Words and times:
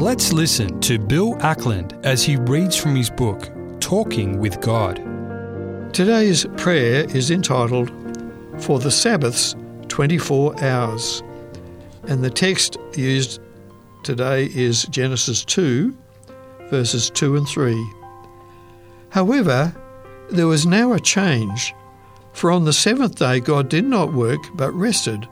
Let's 0.00 0.32
listen 0.32 0.80
to 0.80 0.98
Bill 0.98 1.36
Ackland 1.42 1.94
as 2.04 2.24
he 2.24 2.36
reads 2.36 2.74
from 2.74 2.96
his 2.96 3.10
book, 3.10 3.50
Talking 3.80 4.38
with 4.38 4.58
God. 4.62 4.96
Today's 5.92 6.46
prayer 6.56 7.04
is 7.14 7.30
entitled, 7.30 7.92
For 8.62 8.78
the 8.78 8.90
Sabbath's 8.90 9.54
24 9.88 10.58
Hours. 10.64 11.22
And 12.04 12.24
the 12.24 12.30
text 12.30 12.78
used 12.96 13.42
today 14.02 14.46
is 14.54 14.84
Genesis 14.84 15.44
2, 15.44 15.94
verses 16.70 17.10
2 17.10 17.36
and 17.36 17.46
3. 17.46 17.92
However, 19.10 19.74
there 20.30 20.46
was 20.46 20.64
now 20.64 20.94
a 20.94 20.98
change, 20.98 21.74
for 22.32 22.50
on 22.50 22.64
the 22.64 22.72
seventh 22.72 23.16
day 23.16 23.38
God 23.38 23.68
did 23.68 23.84
not 23.84 24.14
work 24.14 24.40
but 24.54 24.72
rested, 24.72 25.28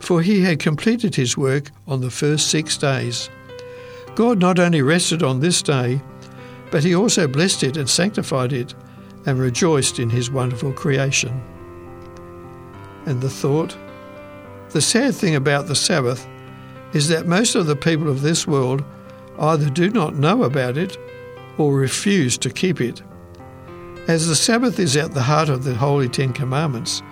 for 0.00 0.20
he 0.20 0.42
had 0.42 0.58
completed 0.58 1.14
his 1.14 1.36
work 1.38 1.70
on 1.86 2.00
the 2.00 2.10
first 2.10 2.48
six 2.48 2.76
days. 2.76 3.30
God 4.14 4.38
not 4.38 4.58
only 4.58 4.82
rested 4.82 5.22
on 5.22 5.40
this 5.40 5.62
day, 5.62 6.00
but 6.70 6.84
he 6.84 6.94
also 6.94 7.26
blessed 7.26 7.62
it 7.62 7.76
and 7.76 7.88
sanctified 7.88 8.52
it 8.52 8.74
and 9.26 9.38
rejoiced 9.38 9.98
in 9.98 10.10
his 10.10 10.30
wonderful 10.30 10.72
creation. 10.72 11.42
And 13.06 13.20
the 13.20 13.30
thought 13.30 13.76
the 14.70 14.80
sad 14.80 15.14
thing 15.14 15.36
about 15.36 15.68
the 15.68 15.76
Sabbath 15.76 16.26
is 16.94 17.06
that 17.08 17.28
most 17.28 17.54
of 17.54 17.66
the 17.66 17.76
people 17.76 18.08
of 18.08 18.22
this 18.22 18.44
world 18.44 18.82
either 19.38 19.70
do 19.70 19.88
not 19.88 20.16
know 20.16 20.42
about 20.42 20.76
it 20.76 20.98
or 21.58 21.76
refuse 21.76 22.36
to 22.38 22.50
keep 22.50 22.80
it. 22.80 23.00
As 24.08 24.26
the 24.26 24.34
Sabbath 24.34 24.80
is 24.80 24.96
at 24.96 25.12
the 25.12 25.22
heart 25.22 25.48
of 25.48 25.62
the 25.62 25.76
Holy 25.76 26.08
Ten 26.08 26.32
Commandments 26.32 27.02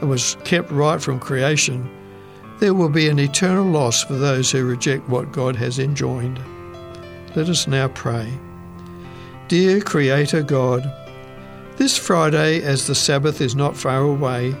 and 0.00 0.10
was 0.10 0.36
kept 0.42 0.72
right 0.72 1.00
from 1.00 1.20
creation, 1.20 1.88
there 2.58 2.74
will 2.74 2.88
be 2.88 3.08
an 3.08 3.18
eternal 3.18 3.64
loss 3.64 4.02
for 4.02 4.14
those 4.14 4.50
who 4.50 4.64
reject 4.64 5.08
what 5.08 5.32
God 5.32 5.56
has 5.56 5.78
enjoined. 5.78 6.40
Let 7.34 7.48
us 7.48 7.66
now 7.66 7.88
pray. 7.88 8.32
Dear 9.48 9.80
Creator 9.80 10.42
God, 10.42 10.90
this 11.76 11.98
Friday, 11.98 12.62
as 12.62 12.86
the 12.86 12.94
Sabbath 12.94 13.40
is 13.40 13.56
not 13.56 13.76
far 13.76 14.02
away, 14.02 14.54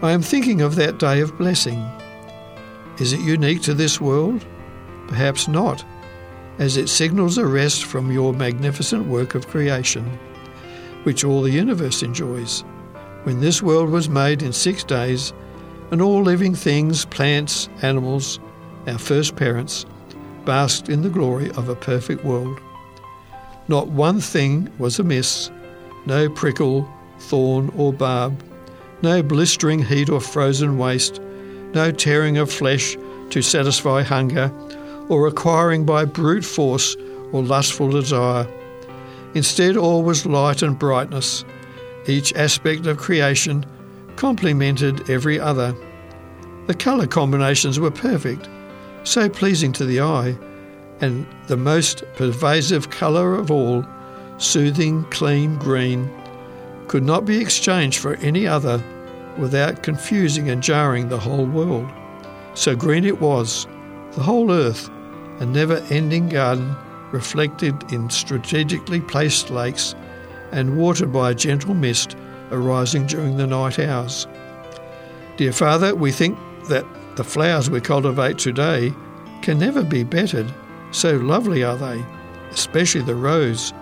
I 0.00 0.12
am 0.12 0.22
thinking 0.22 0.60
of 0.60 0.74
that 0.76 0.98
day 0.98 1.20
of 1.20 1.36
blessing. 1.38 1.88
Is 2.98 3.12
it 3.12 3.20
unique 3.20 3.62
to 3.62 3.74
this 3.74 4.00
world? 4.00 4.44
Perhaps 5.08 5.48
not, 5.48 5.84
as 6.58 6.76
it 6.76 6.88
signals 6.88 7.38
a 7.38 7.46
rest 7.46 7.84
from 7.84 8.10
your 8.10 8.32
magnificent 8.32 9.06
work 9.06 9.34
of 9.34 9.48
creation 9.48 10.18
which 11.04 11.24
all 11.24 11.42
the 11.42 11.50
universe 11.50 12.02
enjoys. 12.02 12.60
When 13.24 13.40
this 13.40 13.62
world 13.62 13.90
was 13.90 14.08
made 14.08 14.42
in 14.42 14.52
six 14.52 14.84
days, 14.84 15.32
and 15.92 16.02
all 16.02 16.22
living 16.22 16.56
things, 16.56 17.04
plants, 17.04 17.68
animals, 17.82 18.40
our 18.88 18.98
first 18.98 19.36
parents, 19.36 19.86
basked 20.44 20.88
in 20.88 21.02
the 21.02 21.08
glory 21.08 21.50
of 21.50 21.68
a 21.68 21.76
perfect 21.76 22.24
world. 22.24 22.58
Not 23.68 23.86
one 23.86 24.20
thing 24.20 24.68
was 24.78 24.98
amiss 24.98 25.50
no 26.04 26.28
prickle, 26.28 26.92
thorn, 27.20 27.72
or 27.76 27.92
barb, 27.92 28.42
no 29.02 29.22
blistering 29.22 29.84
heat 29.84 30.08
or 30.08 30.20
frozen 30.20 30.76
waste, 30.76 31.20
no 31.72 31.92
tearing 31.92 32.38
of 32.38 32.50
flesh 32.50 32.96
to 33.30 33.40
satisfy 33.40 34.02
hunger, 34.02 34.52
or 35.08 35.28
acquiring 35.28 35.86
by 35.86 36.04
brute 36.04 36.44
force 36.44 36.96
or 37.30 37.44
lustful 37.44 37.88
desire 37.88 38.48
Instead, 39.34 39.76
all 39.76 40.02
was 40.02 40.26
light 40.26 40.62
and 40.62 40.78
brightness. 40.78 41.44
Each 42.06 42.34
aspect 42.34 42.86
of 42.86 42.98
creation 42.98 43.64
complemented 44.16 45.08
every 45.08 45.40
other. 45.40 45.74
The 46.66 46.74
colour 46.74 47.08
combinations 47.08 47.80
were 47.80 47.90
perfect, 47.90 48.48
so 49.02 49.28
pleasing 49.28 49.72
to 49.72 49.84
the 49.84 50.00
eye, 50.00 50.36
and 51.00 51.26
the 51.48 51.56
most 51.56 52.04
pervasive 52.14 52.88
colour 52.88 53.34
of 53.34 53.50
all, 53.50 53.84
soothing, 54.38 55.04
clean 55.10 55.56
green, 55.56 56.08
could 56.86 57.02
not 57.02 57.24
be 57.24 57.40
exchanged 57.40 57.98
for 57.98 58.14
any 58.16 58.46
other 58.46 58.80
without 59.38 59.82
confusing 59.82 60.50
and 60.50 60.62
jarring 60.62 61.08
the 61.08 61.18
whole 61.18 61.46
world. 61.46 61.90
So 62.54 62.76
green 62.76 63.04
it 63.04 63.20
was, 63.20 63.66
the 64.12 64.22
whole 64.22 64.52
earth, 64.52 64.88
a 65.40 65.46
never 65.46 65.78
ending 65.90 66.28
garden 66.28 66.76
reflected 67.10 67.92
in 67.92 68.08
strategically 68.08 69.00
placed 69.00 69.50
lakes 69.50 69.96
and 70.52 70.78
watered 70.78 71.12
by 71.12 71.32
a 71.32 71.34
gentle 71.34 71.74
mist 71.74 72.14
arising 72.52 73.06
during 73.06 73.36
the 73.36 73.46
night 73.46 73.80
hours. 73.80 74.28
Dear 75.38 75.52
Father, 75.52 75.94
we 75.94 76.12
think 76.12 76.38
that 76.68 76.86
the 77.16 77.24
flowers 77.24 77.68
we 77.68 77.80
cultivate 77.80 78.38
today 78.38 78.92
can 79.42 79.58
never 79.58 79.82
be 79.82 80.04
bettered, 80.04 80.52
so 80.90 81.16
lovely 81.16 81.62
are 81.62 81.76
they, 81.76 82.04
especially 82.50 83.02
the 83.02 83.14
rose, 83.14 83.72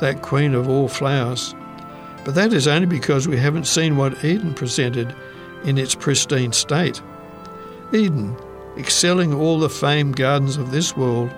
that 0.00 0.22
queen 0.22 0.54
of 0.54 0.68
all 0.68 0.88
flowers. 0.88 1.54
But 2.24 2.34
that 2.34 2.52
is 2.52 2.66
only 2.66 2.86
because 2.86 3.28
we 3.28 3.36
haven't 3.36 3.66
seen 3.66 3.96
what 3.96 4.24
Eden 4.24 4.54
presented 4.54 5.14
in 5.64 5.78
its 5.78 5.94
pristine 5.94 6.52
state. 6.52 7.00
Eden, 7.92 8.36
excelling 8.76 9.32
all 9.32 9.58
the 9.58 9.68
famed 9.68 10.16
gardens 10.16 10.56
of 10.56 10.70
this 10.70 10.96
world, 10.96 11.30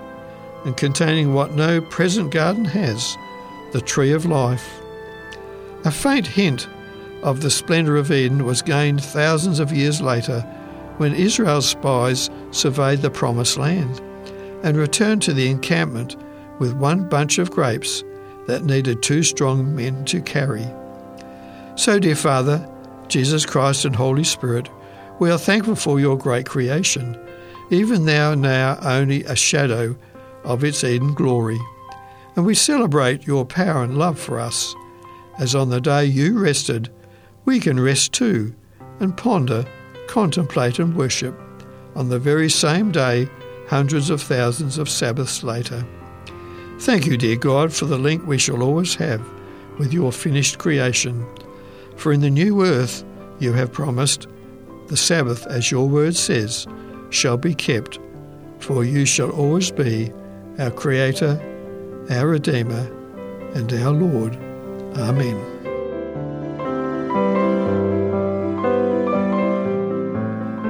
and 0.65 0.75
containing 0.75 1.33
what 1.33 1.53
no 1.53 1.81
present 1.81 2.31
garden 2.31 2.65
has 2.65 3.15
the 3.73 3.81
tree 3.81 4.11
of 4.11 4.25
life. 4.25 4.81
A 5.85 5.91
faint 5.91 6.25
hint 6.25 6.67
of 7.21 7.41
the 7.41 7.51
splendour 7.51 7.95
of 7.95 8.11
Eden 8.11 8.45
was 8.45 8.61
gained 8.61 9.03
thousands 9.03 9.59
of 9.59 9.71
years 9.71 10.01
later 10.01 10.45
when 10.97 11.13
Israel's 11.15 11.69
spies 11.69 12.29
surveyed 12.51 13.01
the 13.01 13.09
promised 13.09 13.57
land 13.57 14.01
and 14.63 14.77
returned 14.77 15.21
to 15.23 15.33
the 15.33 15.49
encampment 15.49 16.15
with 16.59 16.73
one 16.73 17.07
bunch 17.07 17.37
of 17.37 17.51
grapes 17.51 18.03
that 18.47 18.63
needed 18.63 19.01
two 19.01 19.23
strong 19.23 19.75
men 19.75 20.03
to 20.05 20.21
carry. 20.21 20.65
So, 21.75 21.99
dear 21.99 22.15
Father, 22.15 22.67
Jesus 23.07 23.45
Christ 23.45 23.85
and 23.85 23.95
Holy 23.95 24.23
Spirit, 24.23 24.69
we 25.19 25.29
are 25.29 25.37
thankful 25.37 25.75
for 25.75 25.99
your 25.99 26.17
great 26.17 26.45
creation, 26.45 27.17
even 27.69 28.05
though 28.05 28.33
now 28.33 28.77
only 28.81 29.23
a 29.23 29.35
shadow 29.35 29.95
of 30.43 30.63
its 30.63 30.83
Eden 30.83 31.13
glory. 31.13 31.59
And 32.35 32.45
we 32.45 32.55
celebrate 32.55 33.27
your 33.27 33.45
power 33.45 33.83
and 33.83 33.97
love 33.97 34.19
for 34.19 34.39
us. 34.39 34.75
As 35.39 35.55
on 35.55 35.69
the 35.69 35.81
day 35.81 36.05
you 36.05 36.39
rested, 36.39 36.89
we 37.45 37.59
can 37.59 37.79
rest 37.79 38.13
too 38.13 38.53
and 38.99 39.15
ponder, 39.15 39.65
contemplate, 40.07 40.79
and 40.79 40.95
worship 40.95 41.35
on 41.95 42.09
the 42.09 42.19
very 42.19 42.49
same 42.49 42.91
day, 42.91 43.27
hundreds 43.67 44.09
of 44.09 44.21
thousands 44.21 44.77
of 44.77 44.87
Sabbaths 44.87 45.43
later. 45.43 45.85
Thank 46.79 47.07
you, 47.07 47.17
dear 47.17 47.35
God, 47.35 47.73
for 47.73 47.85
the 47.85 47.97
link 47.97 48.25
we 48.25 48.37
shall 48.37 48.61
always 48.61 48.95
have 48.95 49.21
with 49.79 49.91
your 49.91 50.11
finished 50.11 50.59
creation. 50.59 51.25
For 51.95 52.13
in 52.13 52.21
the 52.21 52.29
new 52.29 52.63
earth 52.63 53.03
you 53.39 53.53
have 53.53 53.73
promised, 53.73 54.27
the 54.87 54.97
Sabbath, 54.97 55.45
as 55.47 55.71
your 55.71 55.89
word 55.89 56.15
says, 56.15 56.67
shall 57.09 57.37
be 57.37 57.55
kept, 57.55 57.99
for 58.59 58.83
you 58.83 59.05
shall 59.05 59.31
always 59.31 59.71
be 59.71 60.11
our 60.59 60.71
Creator, 60.71 61.41
our 62.11 62.27
Redeemer, 62.27 62.87
and 63.53 63.71
our 63.73 63.91
Lord. 63.91 64.35
Amen. 64.97 65.56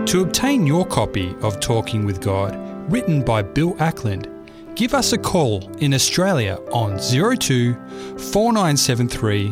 To 0.07 0.22
obtain 0.22 0.66
your 0.66 0.85
copy 0.85 1.35
of 1.41 1.59
Talking 1.59 2.06
with 2.06 2.22
God, 2.22 2.56
written 2.90 3.22
by 3.22 3.42
Bill 3.42 3.75
Ackland, 3.77 4.30
give 4.74 4.94
us 4.94 5.12
a 5.12 5.18
call 5.18 5.69
in 5.80 5.94
Australia 5.94 6.57
on 6.71 6.98
02 6.98 7.74
4973 7.74 9.50